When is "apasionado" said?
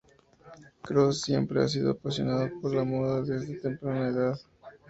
1.91-2.49